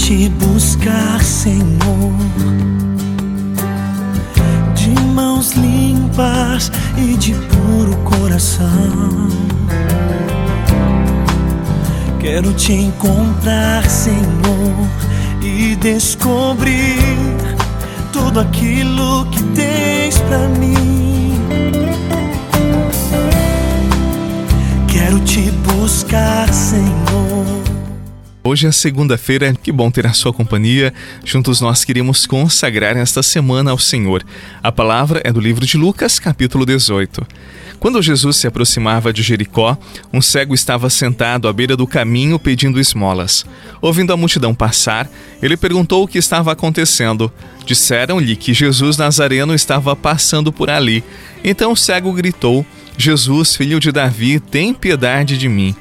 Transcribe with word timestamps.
te 0.00 0.28
buscar, 0.30 1.22
Senhor, 1.22 2.14
de 4.74 4.98
mãos 5.14 5.52
limpas 5.52 6.72
e 6.96 7.16
de 7.16 7.34
puro 7.34 7.96
coração. 7.98 9.28
Quero 12.18 12.52
te 12.54 12.72
encontrar, 12.72 13.88
Senhor, 13.88 14.88
e 15.42 15.76
descobrir 15.76 16.98
tudo 18.10 18.40
aquilo 18.40 19.26
que 19.26 19.42
tens 19.54 20.18
para 20.18 20.48
mim. 20.58 21.38
Quero 24.88 25.20
te 25.20 25.50
buscar, 25.50 26.52
Senhor. 26.52 27.69
Hoje 28.42 28.66
é 28.66 28.72
segunda-feira, 28.72 29.52
que 29.52 29.70
bom 29.70 29.90
ter 29.90 30.06
a 30.06 30.14
sua 30.14 30.32
companhia. 30.32 30.94
Juntos 31.22 31.60
nós 31.60 31.84
queremos 31.84 32.24
consagrar 32.24 32.96
esta 32.96 33.22
semana 33.22 33.70
ao 33.70 33.78
Senhor. 33.78 34.24
A 34.62 34.72
palavra 34.72 35.20
é 35.24 35.30
do 35.30 35.38
livro 35.38 35.66
de 35.66 35.76
Lucas, 35.76 36.18
capítulo 36.18 36.64
18. 36.64 37.26
Quando 37.78 38.00
Jesus 38.00 38.38
se 38.38 38.46
aproximava 38.46 39.12
de 39.12 39.22
Jericó, 39.22 39.76
um 40.10 40.22
cego 40.22 40.54
estava 40.54 40.88
sentado 40.88 41.48
à 41.48 41.52
beira 41.52 41.76
do 41.76 41.86
caminho 41.86 42.38
pedindo 42.38 42.80
esmolas. 42.80 43.44
Ouvindo 43.78 44.10
a 44.10 44.16
multidão 44.16 44.54
passar, 44.54 45.06
ele 45.42 45.56
perguntou 45.56 46.02
o 46.02 46.08
que 46.08 46.16
estava 46.16 46.50
acontecendo. 46.50 47.30
Disseram-lhe 47.66 48.36
que 48.36 48.54
Jesus 48.54 48.96
Nazareno 48.96 49.54
estava 49.54 49.94
passando 49.94 50.50
por 50.50 50.70
ali. 50.70 51.04
Então 51.44 51.72
o 51.72 51.76
cego 51.76 52.10
gritou: 52.14 52.64
Jesus, 52.96 53.54
filho 53.54 53.78
de 53.78 53.92
Davi, 53.92 54.40
tem 54.40 54.72
piedade 54.72 55.36
de 55.36 55.48
mim. 55.48 55.76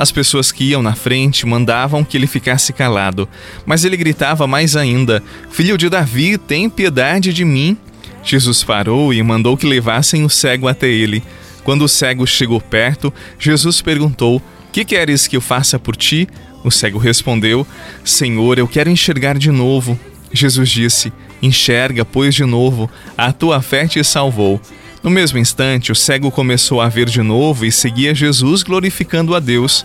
As 0.00 0.10
pessoas 0.10 0.50
que 0.50 0.64
iam 0.64 0.80
na 0.80 0.94
frente 0.94 1.44
mandavam 1.44 2.02
que 2.02 2.16
ele 2.16 2.26
ficasse 2.26 2.72
calado, 2.72 3.28
mas 3.66 3.84
ele 3.84 3.98
gritava 3.98 4.46
mais 4.46 4.74
ainda: 4.74 5.22
Filho 5.50 5.76
de 5.76 5.90
Davi, 5.90 6.38
tem 6.38 6.70
piedade 6.70 7.34
de 7.34 7.44
mim. 7.44 7.76
Jesus 8.24 8.64
parou 8.64 9.12
e 9.12 9.22
mandou 9.22 9.58
que 9.58 9.66
levassem 9.66 10.24
o 10.24 10.30
cego 10.30 10.68
até 10.68 10.88
ele. 10.88 11.22
Quando 11.64 11.82
o 11.82 11.88
cego 11.88 12.26
chegou 12.26 12.62
perto, 12.62 13.12
Jesus 13.38 13.82
perguntou: 13.82 14.40
Que 14.72 14.86
queres 14.86 15.26
que 15.26 15.36
eu 15.36 15.40
faça 15.42 15.78
por 15.78 15.94
ti? 15.94 16.26
O 16.64 16.70
cego 16.70 16.98
respondeu: 16.98 17.66
Senhor, 18.02 18.58
eu 18.58 18.66
quero 18.66 18.88
enxergar 18.88 19.36
de 19.36 19.50
novo. 19.50 20.00
Jesus 20.32 20.70
disse: 20.70 21.12
Enxerga, 21.42 22.06
pois, 22.06 22.34
de 22.34 22.46
novo, 22.46 22.90
a 23.18 23.34
tua 23.34 23.60
fé 23.60 23.86
te 23.86 24.02
salvou. 24.02 24.58
No 25.02 25.10
mesmo 25.10 25.38
instante, 25.38 25.90
o 25.90 25.94
cego 25.94 26.30
começou 26.30 26.80
a 26.80 26.88
ver 26.88 27.08
de 27.08 27.22
novo 27.22 27.64
e 27.64 27.72
seguia 27.72 28.14
Jesus 28.14 28.62
glorificando 28.62 29.34
a 29.34 29.40
Deus. 29.40 29.84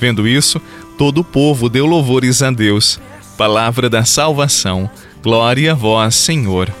Vendo 0.00 0.26
isso, 0.26 0.60
todo 0.96 1.18
o 1.18 1.24
povo 1.24 1.68
deu 1.68 1.84
louvores 1.86 2.42
a 2.42 2.50
Deus. 2.50 2.98
Palavra 3.36 3.90
da 3.90 4.04
salvação. 4.04 4.88
Glória 5.22 5.72
a 5.72 5.74
vós, 5.74 6.14
Senhor. 6.14 6.72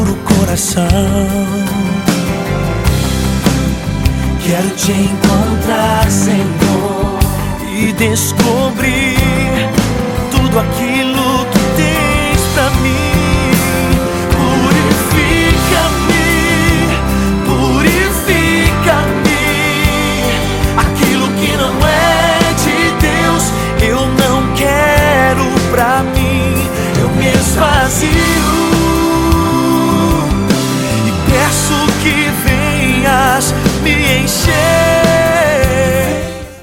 Puro 0.00 0.16
coração. 0.16 0.86
Quero 4.42 4.70
te 4.70 4.92
encontrar, 4.92 6.10
Senhor, 6.10 7.18
e 7.70 7.92
descobrir 7.92 9.68
tudo 10.30 10.58
aquilo 10.58 10.89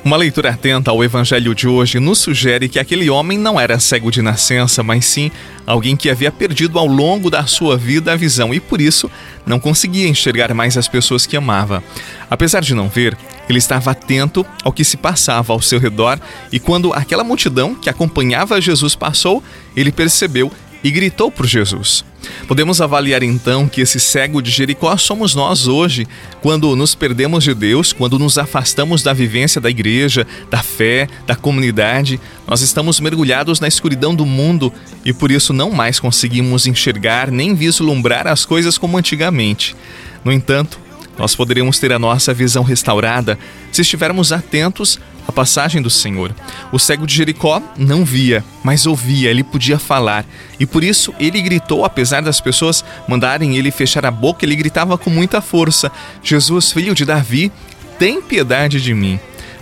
Uma 0.08 0.16
leitura 0.16 0.52
atenta 0.52 0.90
ao 0.90 1.04
evangelho 1.04 1.54
de 1.54 1.68
hoje 1.68 2.00
nos 2.00 2.20
sugere 2.20 2.70
que 2.70 2.80
aquele 2.80 3.10
homem 3.10 3.38
não 3.38 3.60
era 3.60 3.78
cego 3.78 4.10
de 4.10 4.22
nascença, 4.22 4.82
mas 4.82 5.04
sim 5.06 5.30
alguém 5.66 5.98
que 5.98 6.10
havia 6.10 6.32
perdido 6.32 6.80
ao 6.80 6.88
longo 6.88 7.30
da 7.30 7.46
sua 7.46 7.76
vida 7.76 8.14
a 8.14 8.16
visão 8.16 8.54
e 8.54 8.60
por 8.62 8.80
isso 8.80 9.12
não 9.46 9.60
conseguia 9.60 10.08
enxergar 10.08 10.54
mais 10.54 10.78
as 10.78 10.88
pessoas 10.88 11.26
que 11.26 11.36
amava. 11.36 11.84
Apesar 12.30 12.62
de 12.62 12.74
não 12.74 12.88
ver, 12.88 13.18
ele 13.50 13.58
estava 13.58 13.92
atento 13.92 14.46
ao 14.64 14.72
que 14.72 14.86
se 14.86 14.96
passava 14.96 15.52
ao 15.52 15.62
seu 15.62 15.78
redor 15.78 16.18
e 16.54 16.58
quando 16.58 16.94
aquela 16.94 17.22
multidão 17.22 17.76
que 17.76 17.90
acompanhava 17.90 18.62
Jesus 18.62 18.96
passou, 18.96 19.44
ele 19.76 19.92
percebeu 19.92 20.50
e 20.88 20.92
gritou 20.92 21.30
por 21.30 21.46
Jesus. 21.46 22.06
Podemos 22.48 22.80
avaliar 22.80 23.22
então 23.22 23.68
que 23.68 23.82
esse 23.82 24.00
cego 24.00 24.42
de 24.42 24.50
Jericó 24.50 24.96
somos 24.96 25.36
nós 25.36 25.68
hoje, 25.68 26.08
quando 26.42 26.74
nos 26.78 26.96
perdemos 26.96 27.44
de 27.44 27.54
Deus, 27.54 27.92
quando 27.92 28.18
nos 28.18 28.38
afastamos 28.38 29.04
da 29.04 29.12
vivência 29.12 29.60
da 29.60 29.70
igreja, 29.70 30.26
da 30.50 30.64
fé, 30.64 31.10
da 31.26 31.36
comunidade, 31.36 32.22
nós 32.48 32.62
estamos 32.62 33.02
mergulhados 33.02 33.60
na 33.60 33.68
escuridão 33.68 34.16
do 34.16 34.26
mundo 34.26 34.72
e 35.04 35.12
por 35.12 35.30
isso 35.30 35.52
não 35.52 35.72
mais 35.72 36.00
conseguimos 36.00 36.66
enxergar 36.66 37.30
nem 37.30 37.54
vislumbrar 37.54 38.26
as 38.26 38.46
coisas 38.46 38.78
como 38.78 38.98
antigamente. 38.98 39.76
No 40.24 40.32
entanto, 40.32 40.80
nós 41.18 41.36
poderemos 41.36 41.80
ter 41.80 41.92
a 41.92 42.00
nossa 42.00 42.34
visão 42.34 42.64
restaurada 42.64 43.38
se 43.74 43.82
estivermos 43.82 44.32
atentos 44.32 44.98
à 45.28 45.32
passagem 45.32 45.82
do 45.82 45.90
Senhor. 45.90 46.34
O 46.72 46.80
cego 46.80 47.06
de 47.06 47.14
Jericó 47.14 47.62
não 47.78 48.06
via, 48.06 48.44
mas 48.64 48.86
ouvia, 48.86 49.30
ele 49.30 49.44
podia 49.44 49.78
falar. 49.78 50.26
E 50.60 50.66
por 50.66 50.84
isso 50.84 51.14
ele 51.20 51.42
gritou, 51.42 51.84
apesar 51.84 52.22
das 52.22 52.40
pessoas 52.40 52.84
mandarem 53.08 53.58
ele 53.58 53.72
fechar 53.72 54.06
a 54.06 54.12
boca, 54.12 54.46
ele 54.46 54.56
gritava 54.56 54.98
com 54.98 55.10
muita 55.10 55.42
força: 55.42 55.92
Jesus, 56.24 56.72
filho 56.72 56.96
de 56.96 57.06
Davi, 57.06 57.52
tem 58.00 58.22
piedade 58.22 58.82
de 58.82 58.94
mim. 58.94 59.20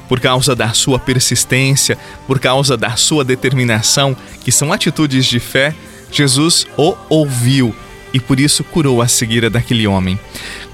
Por 0.08 0.20
causa 0.20 0.56
da 0.56 0.72
sua 0.72 1.00
persistência, 1.00 1.98
por 2.28 2.40
causa 2.40 2.78
da 2.78 2.96
sua 2.96 3.24
determinação, 3.24 4.16
que 4.44 4.52
são 4.52 4.72
atitudes 4.72 5.26
de 5.26 5.40
fé, 5.40 5.74
Jesus 6.12 6.68
o 6.78 6.96
ouviu 7.10 7.76
e 8.16 8.20
por 8.22 8.40
isso 8.40 8.64
curou 8.64 9.02
a 9.02 9.10
cegueira 9.10 9.50
daquele 9.50 9.86
homem. 9.86 10.18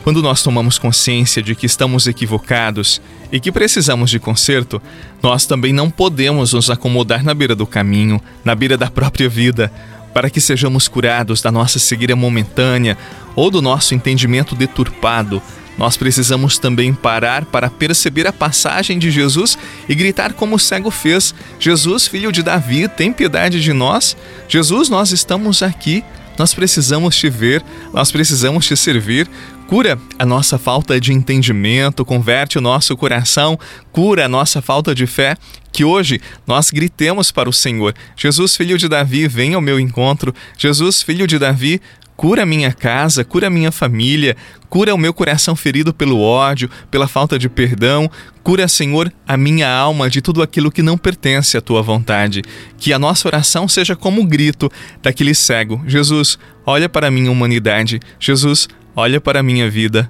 Quando 0.03 0.21
nós 0.21 0.43
tomamos 0.43 0.77
consciência 0.77 1.41
de 1.41 1.55
que 1.55 1.65
estamos 1.65 2.05
equivocados 2.05 3.01
e 3.31 3.39
que 3.39 3.51
precisamos 3.51 4.11
de 4.11 4.19
conserto, 4.19 4.79
nós 5.23 5.47
também 5.47 5.73
não 5.73 5.89
podemos 5.89 6.53
nos 6.53 6.69
acomodar 6.69 7.23
na 7.23 7.33
beira 7.33 7.55
do 7.55 7.65
caminho, 7.65 8.21
na 8.45 8.53
beira 8.53 8.77
da 8.77 8.91
própria 8.91 9.27
vida, 9.27 9.73
para 10.13 10.29
que 10.29 10.39
sejamos 10.39 10.87
curados 10.87 11.41
da 11.41 11.51
nossa 11.51 11.79
cegueira 11.79 12.15
momentânea 12.15 12.95
ou 13.35 13.49
do 13.49 13.59
nosso 13.59 13.95
entendimento 13.95 14.53
deturpado. 14.53 15.41
Nós 15.79 15.97
precisamos 15.97 16.59
também 16.59 16.93
parar 16.93 17.45
para 17.45 17.71
perceber 17.71 18.27
a 18.27 18.33
passagem 18.33 18.99
de 18.99 19.09
Jesus 19.09 19.57
e 19.89 19.95
gritar 19.95 20.33
como 20.33 20.57
o 20.57 20.59
cego 20.59 20.91
fez: 20.91 21.33
Jesus, 21.59 22.05
filho 22.05 22.31
de 22.31 22.43
Davi, 22.43 22.87
tem 22.87 23.11
piedade 23.11 23.59
de 23.59 23.73
nós. 23.73 24.15
Jesus, 24.47 24.89
nós 24.89 25.11
estamos 25.11 25.63
aqui. 25.63 26.03
Nós 26.37 26.53
precisamos 26.53 27.15
te 27.15 27.29
ver, 27.29 27.63
nós 27.93 28.11
precisamos 28.11 28.65
te 28.65 28.75
servir. 28.75 29.27
Cura 29.67 29.97
a 30.19 30.25
nossa 30.25 30.57
falta 30.57 30.99
de 30.99 31.13
entendimento, 31.13 32.03
converte 32.03 32.57
o 32.57 32.61
nosso 32.61 32.97
coração, 32.97 33.57
cura 33.91 34.25
a 34.25 34.29
nossa 34.29 34.61
falta 34.61 34.93
de 34.93 35.07
fé. 35.07 35.37
Que 35.71 35.85
hoje 35.85 36.19
nós 36.45 36.69
gritemos 36.69 37.31
para 37.31 37.49
o 37.49 37.53
Senhor: 37.53 37.95
Jesus, 38.17 38.57
filho 38.57 38.77
de 38.77 38.89
Davi, 38.89 39.27
vem 39.27 39.53
ao 39.53 39.61
meu 39.61 39.79
encontro. 39.79 40.35
Jesus, 40.57 41.01
filho 41.01 41.25
de 41.25 41.39
Davi, 41.39 41.81
Cura 42.21 42.45
minha 42.45 42.71
casa, 42.71 43.25
cura 43.25 43.49
minha 43.49 43.71
família, 43.71 44.37
cura 44.69 44.93
o 44.93 44.97
meu 44.97 45.11
coração 45.11 45.55
ferido 45.55 45.91
pelo 45.91 46.21
ódio, 46.21 46.69
pela 46.91 47.07
falta 47.07 47.39
de 47.39 47.49
perdão. 47.49 48.07
Cura, 48.43 48.67
Senhor, 48.67 49.11
a 49.27 49.35
minha 49.35 49.67
alma 49.67 50.07
de 50.07 50.21
tudo 50.21 50.43
aquilo 50.43 50.71
que 50.71 50.83
não 50.83 50.99
pertence 50.99 51.57
à 51.57 51.61
tua 51.61 51.81
vontade. 51.81 52.43
Que 52.77 52.93
a 52.93 52.99
nossa 52.99 53.27
oração 53.27 53.67
seja 53.67 53.95
como 53.95 54.21
o 54.21 54.27
grito 54.27 54.69
daquele 55.01 55.33
cego: 55.33 55.81
Jesus, 55.87 56.37
olha 56.63 56.87
para 56.87 57.07
a 57.07 57.11
minha 57.11 57.31
humanidade. 57.31 57.99
Jesus, 58.19 58.67
olha 58.95 59.19
para 59.19 59.39
a 59.39 59.43
minha 59.43 59.67
vida. 59.67 60.07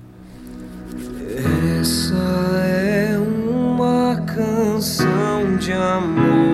Essa 1.80 2.14
é 2.68 3.18
uma 3.18 4.18
canção 4.26 5.56
de 5.56 5.72
amor 5.72 6.52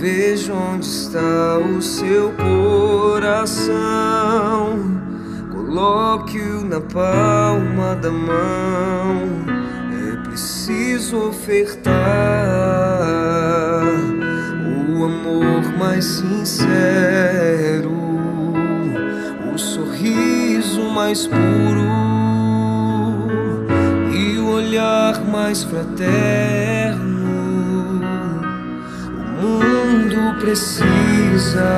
Veja 0.00 0.54
onde 0.54 0.86
está 0.86 1.58
o 1.58 1.82
seu 1.82 2.30
coração. 2.30 2.47
Coloque-o 6.08 6.64
na 6.64 6.80
palma 6.80 7.94
da 7.96 8.10
mão. 8.10 9.28
É 9.92 10.16
preciso 10.26 11.28
ofertar 11.28 11.92
o 14.90 15.04
amor 15.04 15.78
mais 15.78 16.06
sincero, 16.06 17.92
o 19.52 19.58
sorriso 19.58 20.80
mais 20.94 21.26
puro 21.26 21.86
e 24.10 24.38
o 24.38 24.48
olhar 24.48 25.22
mais 25.26 25.62
fraterno 25.62 27.18
mundo 29.42 30.40
precisa 30.40 31.68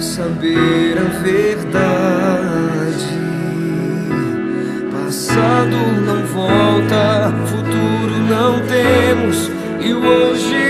saber 0.00 0.98
a 0.98 1.08
verdade. 1.22 1.58
Passado 4.90 5.76
não 6.04 6.24
volta, 6.26 7.32
futuro 7.46 8.18
não 8.28 8.60
temos 8.66 9.50
e 9.80 9.94
hoje 9.94 10.67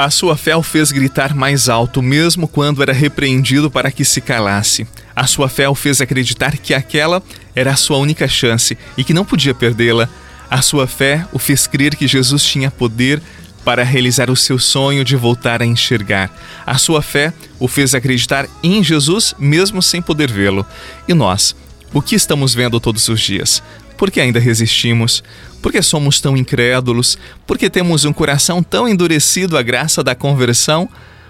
A 0.00 0.08
sua 0.08 0.34
fé 0.34 0.56
o 0.56 0.62
fez 0.62 0.90
gritar 0.90 1.34
mais 1.34 1.68
alto, 1.68 2.00
mesmo 2.00 2.48
quando 2.48 2.82
era 2.82 2.90
repreendido 2.90 3.70
para 3.70 3.92
que 3.92 4.02
se 4.02 4.18
calasse. 4.18 4.86
A 5.14 5.26
sua 5.26 5.46
fé 5.46 5.68
o 5.68 5.74
fez 5.74 6.00
acreditar 6.00 6.56
que 6.56 6.72
aquela 6.72 7.22
era 7.54 7.72
a 7.72 7.76
sua 7.76 7.98
única 7.98 8.26
chance 8.26 8.78
e 8.96 9.04
que 9.04 9.12
não 9.12 9.26
podia 9.26 9.52
perdê-la. 9.52 10.08
A 10.48 10.62
sua 10.62 10.86
fé 10.86 11.26
o 11.34 11.38
fez 11.38 11.66
crer 11.66 11.94
que 11.96 12.08
Jesus 12.08 12.42
tinha 12.42 12.70
poder 12.70 13.20
para 13.62 13.84
realizar 13.84 14.30
o 14.30 14.36
seu 14.36 14.58
sonho 14.58 15.04
de 15.04 15.16
voltar 15.16 15.60
a 15.60 15.66
enxergar. 15.66 16.34
A 16.64 16.78
sua 16.78 17.02
fé 17.02 17.30
o 17.58 17.68
fez 17.68 17.94
acreditar 17.94 18.48
em 18.62 18.82
Jesus 18.82 19.34
mesmo 19.38 19.82
sem 19.82 20.00
poder 20.00 20.32
vê-lo. 20.32 20.64
E 21.06 21.12
nós, 21.12 21.54
o 21.92 22.00
que 22.00 22.14
estamos 22.14 22.54
vendo 22.54 22.80
todos 22.80 23.06
os 23.06 23.20
dias? 23.20 23.62
Por 24.00 24.10
que 24.10 24.18
ainda 24.18 24.40
resistimos? 24.40 25.22
Por 25.60 25.70
que 25.70 25.82
somos 25.82 26.22
tão 26.22 26.34
incrédulos? 26.34 27.18
Por 27.46 27.58
que 27.58 27.68
temos 27.68 28.06
um 28.06 28.14
coração 28.14 28.62
tão 28.62 28.88
endurecido 28.88 29.58
à 29.58 29.62
graça 29.62 30.02
da 30.02 30.14
conversão? 30.14 30.88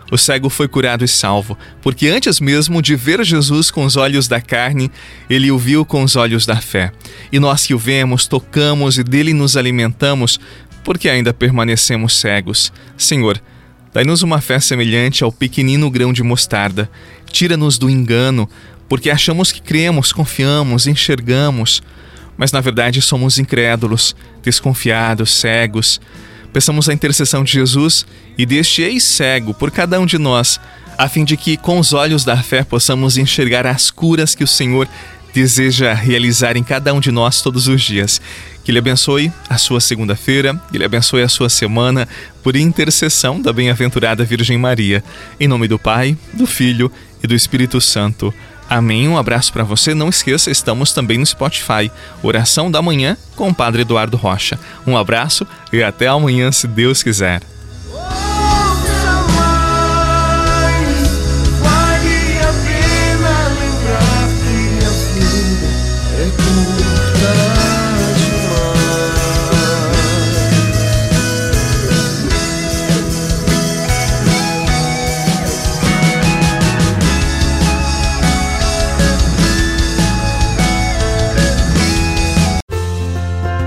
O 0.09 0.17
cego 0.17 0.49
foi 0.49 0.69
curado 0.69 1.05
e 1.05 1.09
salvo, 1.09 1.59
porque 1.83 2.07
antes 2.07 2.39
mesmo 2.39 2.81
de 2.81 2.95
ver 2.95 3.25
Jesus 3.25 3.73
com 3.73 3.85
os 3.85 3.97
olhos 3.97 4.29
da 4.29 4.41
carne, 4.41 4.89
ele 5.29 5.51
o 5.51 5.59
viu 5.59 5.85
com 5.85 6.05
os 6.05 6.15
olhos 6.15 6.47
da 6.47 6.61
fé. 6.61 6.93
E 7.33 7.41
nós 7.41 7.67
que 7.67 7.75
o 7.75 7.79
vemos, 7.79 8.29
tocamos 8.29 8.99
e 8.99 9.03
dele 9.03 9.33
nos 9.33 9.57
alimentamos, 9.57 10.39
porque 10.85 11.09
ainda 11.09 11.35
permanecemos 11.35 12.21
cegos. 12.21 12.73
Senhor, 12.97 13.43
dai-nos 13.93 14.23
uma 14.23 14.41
fé 14.41 14.61
semelhante 14.61 15.25
ao 15.25 15.33
pequenino 15.33 15.91
grão 15.91 16.13
de 16.13 16.23
mostarda. 16.23 16.89
Tira-nos 17.33 17.79
do 17.79 17.91
engano, 17.91 18.49
porque 18.89 19.11
achamos 19.11 19.51
que 19.51 19.61
cremos, 19.61 20.13
confiamos, 20.13 20.87
enxergamos 20.87 21.83
mas 22.41 22.53
na 22.53 22.61
verdade 22.63 23.03
somos 23.03 23.39
incrédulos, 23.39 24.17
desconfiados, 24.43 25.31
cegos. 25.31 26.01
Peçamos 26.55 26.89
a 26.89 26.95
intercessão 26.95 27.45
de 27.45 27.53
Jesus 27.53 28.07
e 28.39 28.47
deste 28.47 28.81
ex-cego 28.81 29.53
por 29.53 29.71
cada 29.71 30.01
um 30.01 30.07
de 30.07 30.17
nós, 30.17 30.59
a 30.97 31.07
fim 31.07 31.23
de 31.23 31.37
que, 31.37 31.59
com 31.59 31.79
os 31.79 31.93
olhos 31.93 32.25
da 32.25 32.43
fé, 32.43 32.65
possamos 32.65 33.19
enxergar 33.19 33.67
as 33.67 33.91
curas 33.91 34.35
que 34.35 34.43
o 34.43 34.47
Senhor 34.47 34.89
deseja 35.35 35.93
realizar 35.93 36.57
em 36.57 36.63
cada 36.63 36.95
um 36.95 36.99
de 36.99 37.11
nós 37.11 37.43
todos 37.43 37.69
os 37.69 37.83
dias. 37.83 38.23
Que 38.65 38.71
Ele 38.71 38.79
abençoe 38.79 39.31
a 39.47 39.59
sua 39.59 39.79
segunda-feira, 39.79 40.59
que 40.71 40.79
Ele 40.79 40.85
abençoe 40.87 41.23
a 41.23 41.29
sua 41.29 41.51
semana, 41.51 42.09
por 42.43 42.57
intercessão 42.57 43.39
da 43.41 43.53
bem-aventurada 43.53 44.25
Virgem 44.25 44.57
Maria. 44.57 45.05
Em 45.39 45.47
nome 45.47 45.69
do 45.69 45.79
Pai, 45.79 46.17
do 46.33 46.47
Filho 46.47 46.91
e 47.23 47.27
do 47.27 47.35
Espírito 47.35 47.83
Santo. 47.83 48.33
Amém. 48.71 49.09
Um 49.09 49.19
abraço 49.19 49.53
para 49.53 49.65
você. 49.65 49.95
Não 49.95 50.09
esqueça, 50.09 50.49
estamos 50.49 50.93
também 50.93 51.19
no 51.19 51.27
Spotify. 51.27 51.91
Oração 52.23 52.71
da 52.71 52.81
manhã 52.81 53.17
com 53.35 53.49
o 53.49 53.55
Padre 53.55 53.83
Eduardo 53.83 54.17
Rocha. 54.17 54.57
Um 54.87 54.97
abraço 54.97 55.45
e 55.73 55.83
até 55.83 56.07
amanhã, 56.07 56.53
se 56.53 56.69
Deus 56.69 57.03
quiser. 57.03 57.43